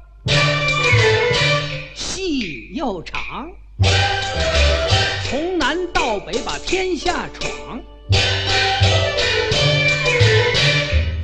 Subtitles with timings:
[1.94, 3.48] 细又长，
[5.28, 7.78] 从南到北把天下闯。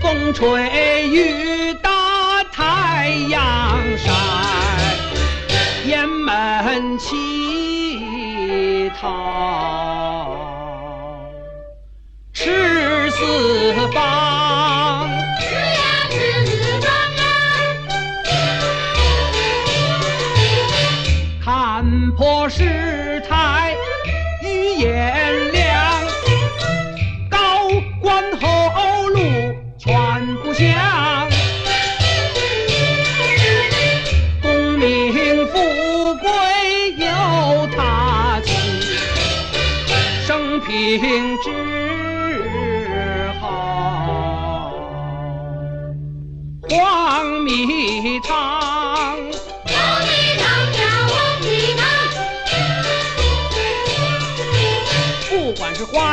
[0.02, 4.12] 风吹雨打太阳晒，
[5.86, 11.16] 雁门奇桃
[12.34, 15.17] 吃四方。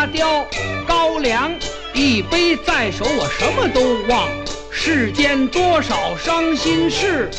[0.07, 0.47] 雕
[0.87, 1.51] 高粱，
[1.93, 4.27] 一杯在手，我什么都忘。
[4.71, 7.29] 世间多少伤心事，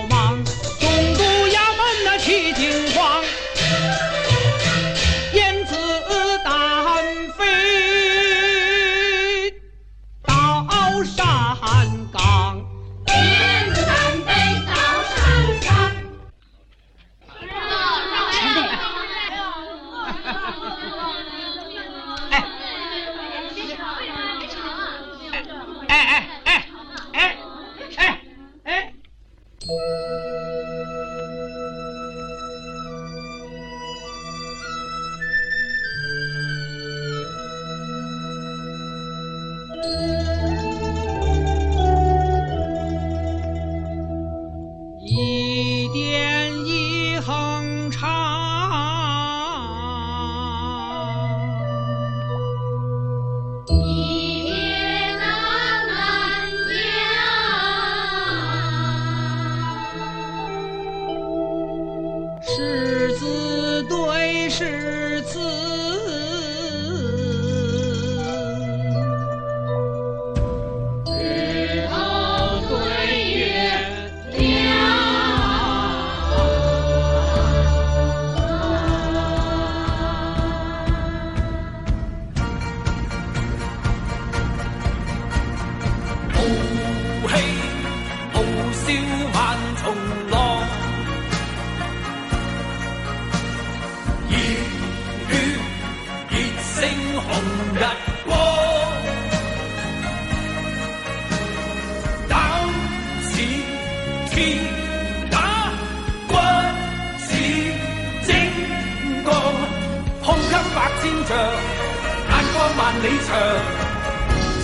[110.83, 113.25] 百千丈，眼光万里长，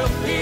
[0.07, 0.36] of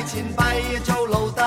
[0.07, 1.41] 前辈做奴弟，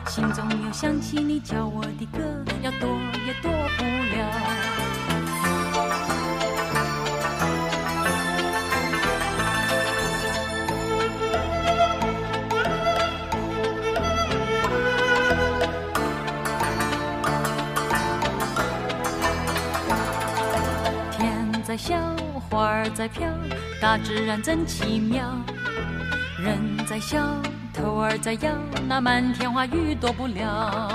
[0.06, 2.18] 心中又想起你教我的歌，
[2.60, 2.90] 要躲
[3.26, 4.34] 也躲不了。
[21.16, 21.96] 天在笑，
[22.50, 23.26] 花儿在飘，
[23.80, 25.32] 大自然真奇妙。
[26.88, 27.22] 在笑，
[27.74, 28.50] 头儿在摇，
[28.86, 30.88] 那满天花雨躲不了。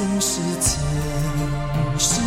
[0.00, 0.80] 今世前
[1.98, 2.20] 世，